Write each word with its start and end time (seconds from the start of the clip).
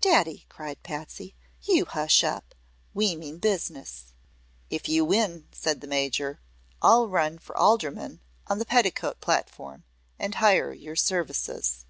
"Daddy," 0.00 0.46
cried 0.48 0.82
Patsy, 0.82 1.36
"you 1.62 1.84
hush 1.84 2.24
up. 2.24 2.56
We 2.92 3.14
mean 3.14 3.38
business." 3.38 4.14
"If 4.68 4.88
you 4.88 5.04
win," 5.04 5.46
said 5.52 5.80
the 5.80 5.86
Major, 5.86 6.40
"I'll 6.82 7.06
run 7.06 7.38
for 7.38 7.56
alderman 7.56 8.18
on 8.48 8.60
a 8.60 8.64
petticoat 8.64 9.20
platform, 9.20 9.84
and 10.18 10.34
hire 10.34 10.72
your 10.72 10.96
services." 10.96 11.84